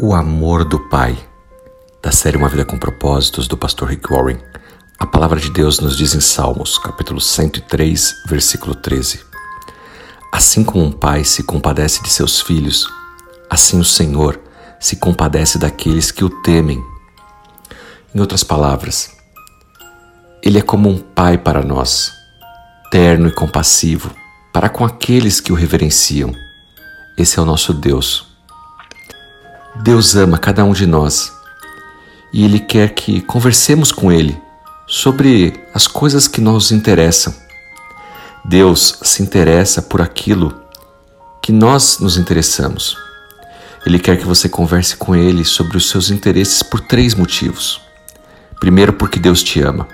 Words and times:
O 0.00 0.14
amor 0.14 0.64
do 0.64 0.78
Pai, 0.78 1.18
da 2.00 2.12
série 2.12 2.36
Uma 2.36 2.48
Vida 2.48 2.64
com 2.64 2.78
Propósitos, 2.78 3.48
do 3.48 3.56
pastor 3.56 3.88
Rick 3.88 4.08
Warren. 4.08 4.38
A 4.96 5.04
palavra 5.04 5.40
de 5.40 5.50
Deus 5.50 5.80
nos 5.80 5.96
diz 5.96 6.14
em 6.14 6.20
Salmos, 6.20 6.78
capítulo 6.78 7.20
103, 7.20 8.22
versículo 8.28 8.76
13: 8.76 9.20
Assim 10.32 10.62
como 10.62 10.84
um 10.84 10.92
pai 10.92 11.24
se 11.24 11.42
compadece 11.42 12.00
de 12.00 12.10
seus 12.10 12.40
filhos, 12.40 12.88
assim 13.50 13.80
o 13.80 13.84
Senhor 13.84 14.40
se 14.78 14.94
compadece 14.94 15.58
daqueles 15.58 16.12
que 16.12 16.24
o 16.24 16.30
temem. 16.30 16.80
Em 18.14 18.20
outras 18.20 18.44
palavras, 18.44 19.10
Ele 20.44 20.60
é 20.60 20.62
como 20.62 20.88
um 20.88 20.98
pai 20.98 21.36
para 21.36 21.64
nós, 21.64 22.12
terno 22.88 23.26
e 23.26 23.34
compassivo, 23.34 24.14
para 24.52 24.68
com 24.68 24.84
aqueles 24.84 25.40
que 25.40 25.50
o 25.50 25.56
reverenciam. 25.56 26.32
Esse 27.16 27.40
é 27.40 27.42
o 27.42 27.44
nosso 27.44 27.74
Deus. 27.74 28.27
Deus 29.88 30.14
ama 30.16 30.36
cada 30.36 30.66
um 30.66 30.74
de 30.74 30.86
nós 30.86 31.32
e 32.30 32.44
Ele 32.44 32.60
quer 32.60 32.90
que 32.90 33.22
conversemos 33.22 33.90
com 33.90 34.12
Ele 34.12 34.38
sobre 34.86 35.58
as 35.72 35.86
coisas 35.86 36.28
que 36.28 36.42
nos 36.42 36.70
interessam. 36.70 37.34
Deus 38.44 38.98
se 39.00 39.22
interessa 39.22 39.80
por 39.80 40.02
aquilo 40.02 40.54
que 41.40 41.52
nós 41.52 42.00
nos 42.00 42.18
interessamos. 42.18 42.98
Ele 43.86 43.98
quer 43.98 44.18
que 44.18 44.26
você 44.26 44.46
converse 44.46 44.94
com 44.94 45.16
Ele 45.16 45.42
sobre 45.42 45.78
os 45.78 45.88
seus 45.88 46.10
interesses 46.10 46.62
por 46.62 46.80
três 46.80 47.14
motivos. 47.14 47.80
Primeiro, 48.60 48.92
porque 48.92 49.18
Deus 49.18 49.42
te 49.42 49.62
ama. 49.62 49.88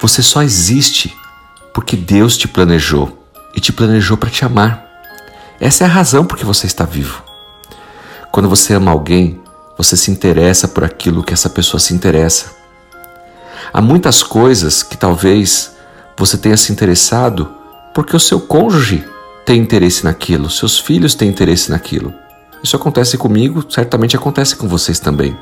Você 0.00 0.22
só 0.22 0.42
existe 0.42 1.14
porque 1.74 1.98
Deus 1.98 2.38
te 2.38 2.48
planejou 2.48 3.28
e 3.54 3.60
te 3.60 3.74
planejou 3.74 4.16
para 4.16 4.30
te 4.30 4.42
amar. 4.42 4.88
Essa 5.60 5.84
é 5.84 5.86
a 5.86 5.90
razão 5.90 6.24
por 6.24 6.38
que 6.38 6.46
você 6.46 6.66
está 6.66 6.86
vivo. 6.86 7.25
Quando 8.36 8.50
você 8.50 8.74
ama 8.74 8.90
alguém, 8.90 9.40
você 9.78 9.96
se 9.96 10.10
interessa 10.10 10.68
por 10.68 10.84
aquilo 10.84 11.24
que 11.24 11.32
essa 11.32 11.48
pessoa 11.48 11.80
se 11.80 11.94
interessa. 11.94 12.50
Há 13.72 13.80
muitas 13.80 14.22
coisas 14.22 14.82
que 14.82 14.94
talvez 14.94 15.74
você 16.18 16.36
tenha 16.36 16.58
se 16.58 16.70
interessado 16.70 17.50
porque 17.94 18.14
o 18.14 18.20
seu 18.20 18.38
cônjuge 18.38 19.02
tem 19.46 19.58
interesse 19.58 20.04
naquilo, 20.04 20.50
seus 20.50 20.78
filhos 20.78 21.14
têm 21.14 21.30
interesse 21.30 21.70
naquilo. 21.70 22.12
Isso 22.62 22.76
acontece 22.76 23.16
comigo, 23.16 23.64
certamente 23.72 24.16
acontece 24.16 24.54
com 24.54 24.68
vocês 24.68 25.00
também. 25.00 25.34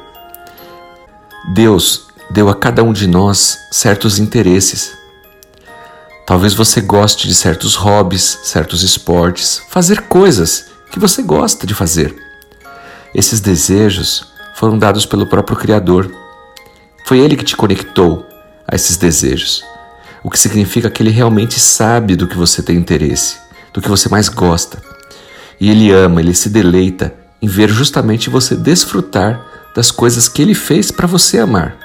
Deus 1.53 2.07
deu 2.31 2.49
a 2.49 2.55
cada 2.55 2.85
um 2.85 2.93
de 2.93 3.09
nós 3.09 3.59
certos 3.73 4.21
interesses. 4.21 4.93
Talvez 6.25 6.55
você 6.55 6.81
goste 6.81 7.27
de 7.27 7.35
certos 7.35 7.75
hobbies, 7.75 8.39
certos 8.45 8.85
esportes, 8.85 9.61
fazer 9.69 10.03
coisas 10.03 10.67
que 10.93 11.01
você 11.01 11.25
gosta 11.25 11.67
de 11.67 11.75
fazer. 11.75 12.24
Esses 13.15 13.41
desejos 13.41 14.27
foram 14.57 14.77
dados 14.77 15.07
pelo 15.07 15.27
próprio 15.27 15.57
Criador. 15.57 16.11
Foi 17.07 17.21
Ele 17.21 17.37
que 17.37 17.45
te 17.45 17.57
conectou 17.57 18.27
a 18.67 18.75
esses 18.75 18.97
desejos, 18.97 19.63
o 20.23 20.31
que 20.31 20.39
significa 20.39 20.91
que 20.91 21.03
Ele 21.03 21.11
realmente 21.11 21.61
sabe 21.61 22.17
do 22.17 22.27
que 22.27 22.37
você 22.37 22.63
tem 22.63 22.77
interesse, 22.77 23.37
do 23.73 23.81
que 23.81 23.89
você 23.89 24.09
mais 24.09 24.29
gosta. 24.29 24.83
E 25.61 25.71
Ele 25.71 25.93
ama, 25.93 26.21
Ele 26.21 26.35
se 26.35 26.49
deleita 26.49 27.15
em 27.41 27.47
ver 27.47 27.69
justamente 27.69 28.31
você 28.31 28.57
desfrutar 28.57 29.41
das 29.77 29.91
coisas 29.91 30.29
que 30.29 30.43
Ele 30.43 30.55
fez 30.55 30.91
para 30.91 31.07
você 31.07 31.39
amar. 31.39 31.77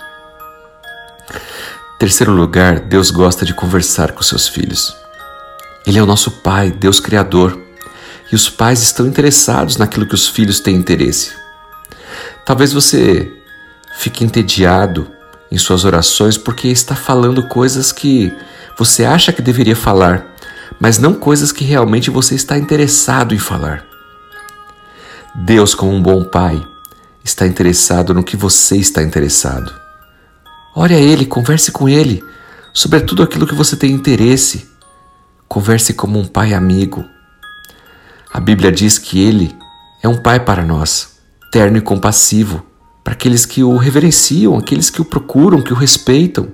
Terceiro 2.00 2.32
lugar, 2.32 2.80
Deus 2.80 3.12
gosta 3.12 3.46
de 3.46 3.54
conversar 3.54 4.14
com 4.14 4.24
seus 4.24 4.48
filhos. 4.48 4.96
Ele 5.86 6.00
é 6.00 6.02
o 6.02 6.08
nosso 6.08 6.32
Pai, 6.32 6.72
Deus 6.72 7.00
Criador 7.00 7.69
e 8.32 8.36
os 8.36 8.50
pais 8.50 8.82
estão 8.82 9.08
interessados 9.08 9.78
naquilo 9.78 10.06
que 10.06 10.16
os 10.16 10.28
filhos 10.28 10.60
têm 10.60 10.76
interesse. 10.76 11.32
Talvez 12.46 12.72
você 12.72 13.32
fique 13.98 14.24
entediado 14.24 15.10
em 15.52 15.58
suas 15.58 15.84
orações 15.84 16.38
porque 16.38 16.68
está 16.68 16.96
falando 16.96 17.48
coisas 17.48 17.92
que 17.92 18.32
você 18.78 19.04
acha 19.04 19.34
que 19.34 19.42
deveria 19.42 19.76
falar, 19.76 20.26
mas 20.80 21.00
não 21.00 21.14
coisas 21.14 21.52
que 21.52 21.64
realmente 21.64 22.10
você 22.10 22.36
está 22.36 22.58
interessado 22.58 23.34
em 23.34 23.40
falar. 23.40 23.84
Deus, 25.36 25.76
como 25.76 25.92
um 25.92 26.02
bom 26.02 26.24
pai, 26.24 26.62
está 27.24 27.46
interessado 27.46 28.14
no 28.14 28.24
que 28.24 28.38
você 28.38 28.78
está 28.78 29.04
interessado. 29.04 29.74
Ore 30.76 30.94
a 30.94 31.00
Ele, 31.00 31.26
converse 31.26 31.72
com 31.72 31.90
Ele 31.90 32.24
sobre 32.74 33.02
tudo 33.02 33.24
aquilo 33.24 33.48
que 33.48 33.56
você 33.56 33.76
tem 33.76 33.92
interesse. 33.92 34.70
Converse 35.48 35.94
como 35.94 36.20
um 36.20 36.26
pai 36.26 36.54
amigo 36.54 37.04
a 38.32 38.40
Bíblia 38.40 38.72
diz 38.72 38.98
que 38.98 39.20
ele 39.20 39.56
é 40.04 40.08
um 40.08 40.22
pai 40.22 40.40
para 40.40 40.64
nós, 40.64 41.18
terno 41.52 41.78
e 41.78 41.82
compassivo, 41.82 42.64
para 43.04 43.14
aqueles 43.14 43.46
que 43.46 43.64
o 43.64 43.76
reverenciam, 43.76 44.56
aqueles 44.56 44.90
que 44.90 45.02
o 45.02 45.06
procuram, 45.06 45.62
que 45.62 45.74
o 45.74 45.76
respeitam. 45.76 46.48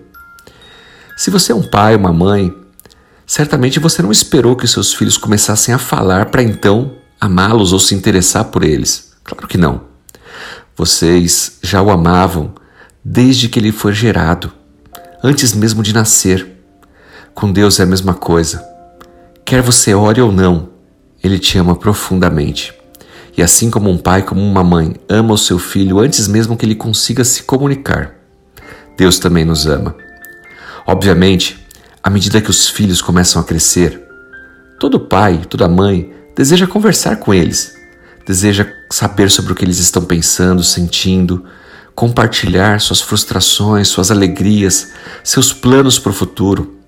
Se 1.17 1.29
você 1.29 1.51
é 1.51 1.55
um 1.55 1.69
pai, 1.69 1.95
uma 1.95 2.13
mãe, 2.13 2.53
certamente 3.25 3.79
você 3.79 4.01
não 4.01 4.11
esperou 4.11 4.55
que 4.55 4.67
seus 4.67 4.93
filhos 4.93 5.17
começassem 5.17 5.73
a 5.73 5.77
falar 5.77 6.27
para 6.27 6.41
então 6.41 6.93
amá-los 7.19 7.73
ou 7.73 7.79
se 7.79 7.93
interessar 7.93 8.45
por 8.45 8.63
eles. 8.63 9.13
Claro 9.23 9.47
que 9.47 9.57
não. 9.57 9.81
Vocês 10.77 11.57
já 11.61 11.81
o 11.81 11.89
amavam 11.89 12.53
desde 13.03 13.49
que 13.49 13.59
ele 13.59 13.71
foi 13.71 13.93
gerado, 13.93 14.51
antes 15.21 15.53
mesmo 15.53 15.83
de 15.83 15.93
nascer. 15.93 16.47
Com 17.33 17.51
Deus 17.51 17.79
é 17.81 17.83
a 17.83 17.87
mesma 17.87 18.13
coisa. 18.13 18.63
Quer 19.43 19.61
você 19.61 19.93
ore 19.93 20.21
ou 20.21 20.31
não, 20.31 20.74
ele 21.25 21.39
te 21.39 21.57
ama 21.57 21.75
profundamente. 21.75 22.73
E 23.37 23.41
assim 23.41 23.69
como 23.69 23.89
um 23.89 23.97
pai, 23.97 24.21
como 24.21 24.41
uma 24.41 24.63
mãe, 24.63 24.95
ama 25.09 25.33
o 25.33 25.37
seu 25.37 25.59
filho 25.59 25.99
antes 25.99 26.27
mesmo 26.27 26.55
que 26.55 26.65
ele 26.65 26.75
consiga 26.75 27.23
se 27.23 27.43
comunicar, 27.43 28.15
Deus 28.97 29.19
também 29.19 29.43
nos 29.43 29.65
ama. 29.65 29.95
Obviamente, 30.85 31.65
à 32.01 32.09
medida 32.09 32.39
que 32.39 32.49
os 32.49 32.69
filhos 32.69 33.01
começam 33.01 33.41
a 33.41 33.45
crescer, 33.45 34.01
todo 34.79 34.99
pai, 34.99 35.41
toda 35.49 35.67
mãe 35.67 36.13
deseja 36.35 36.67
conversar 36.67 37.17
com 37.17 37.33
eles, 37.33 37.73
deseja 38.25 38.67
saber 38.89 39.29
sobre 39.29 39.51
o 39.51 39.55
que 39.55 39.65
eles 39.65 39.79
estão 39.79 40.03
pensando, 40.03 40.63
sentindo, 40.63 41.43
compartilhar 41.93 42.79
suas 42.79 43.01
frustrações, 43.01 43.87
suas 43.87 44.11
alegrias, 44.11 44.93
seus 45.23 45.51
planos 45.51 45.99
para 45.99 46.11
o 46.11 46.15
futuro. 46.15 46.79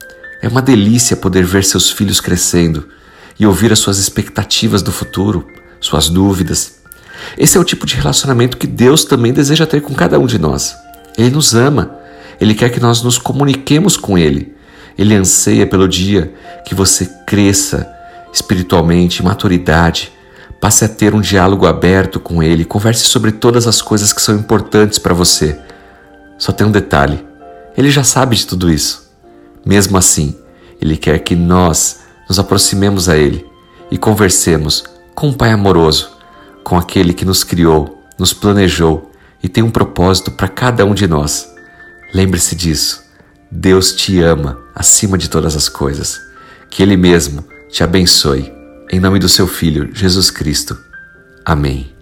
É 0.42 0.47
uma 0.47 0.62
delícia 0.62 1.18
poder 1.18 1.44
ver 1.44 1.64
seus 1.66 1.90
filhos 1.90 2.22
crescendo 2.22 2.88
e 3.40 3.46
ouvir 3.46 3.72
as 3.72 3.80
suas 3.80 3.98
expectativas 3.98 4.81
do 4.81 4.92
futuro, 4.92 5.48
suas 5.80 6.09
dúvidas. 6.09 6.78
Esse 7.38 7.58
é 7.58 7.62
o 7.62 7.64
tipo 7.64 7.86
de 7.86 7.96
relacionamento 7.96 8.58
que 8.58 8.68
Deus 8.68 9.03
também 9.06 9.34
deseja 9.34 9.66
ter 9.66 9.81
com 9.81 9.94
cada 9.94 10.20
um 10.20 10.25
de 10.25 10.40
nós. 10.40 10.75
Ele 11.18 11.31
nos 11.31 11.53
ama, 11.53 11.96
ele 12.40 12.53
quer 12.53 12.70
que 12.70 12.80
nós 12.80 13.02
nos 13.02 13.18
comuniquemos 13.18 13.97
com 13.97 14.18
ele. 14.18 14.56
Ele 14.97 15.16
anseia 15.16 15.68
pelo 15.68 15.88
dia 15.88 16.34
que 16.66 16.74
você 16.74 17.06
cresça 17.26 17.88
espiritualmente, 18.34 19.24
maturidade, 19.24 20.12
passe 20.59 20.86
a 20.86 20.90
ter 20.90 21.14
um 21.14 21.22
diálogo 21.22 21.66
aberto 21.66 22.20
com 22.20 22.42
ele, 22.42 22.66
converse 22.66 23.06
sobre 23.06 23.31
todas 23.31 23.68
as 23.68 23.81
coisas 23.81 24.12
que 24.12 24.22
são 24.22 24.36
importantes 24.36 25.00
para 25.00 25.14
você. 25.14 25.58
Só 26.38 26.52
tem 26.52 26.66
um 26.66 26.72
detalhe: 26.72 27.24
ele 27.76 27.92
já 27.92 28.03
sabe 28.03 28.36
de 28.36 28.46
tudo 28.46 28.72
isso. 28.72 29.12
Mesmo 29.66 29.97
assim, 29.97 30.36
ele 30.81 30.97
quer 30.97 31.20
que 31.20 31.36
nós 31.36 32.00
nos 32.28 32.40
aproximemos 32.40 33.10
a 33.10 33.18
Ele 33.18 33.46
e 33.90 33.98
conversemos 33.98 34.84
com 35.16 35.30
um 35.30 35.34
Pai 35.34 35.52
amoroso, 35.52 36.10
com 36.64 36.78
aquele 36.78 37.14
que 37.14 37.26
nos 37.26 37.44
criou, 37.44 38.04
nos 38.18 38.34
planejou 38.34 39.12
e 39.42 39.48
tem 39.48 39.64
um 39.64 39.72
propósito 39.72 40.32
para 40.32 40.48
cada 40.48 40.86
um 40.86 40.94
de 40.94 41.08
nós. 41.08 41.48
Lembre-se 42.14 42.56
disso. 42.56 43.04
Deus 43.50 43.94
te 43.94 44.20
ama 44.22 44.60
acima 44.76 45.18
de 45.18 45.30
todas 45.30 45.56
as 45.56 45.70
coisas. 45.70 46.20
Que 46.70 46.84
Ele 46.84 46.98
mesmo 46.98 47.44
te 47.70 47.84
abençoe. 47.84 48.52
Em 48.92 49.00
nome 49.00 49.20
do 49.20 49.30
seu 49.30 49.48
Filho, 49.48 49.90
Jesus 49.94 50.30
Cristo. 50.30 50.78
Amém. 51.46 51.97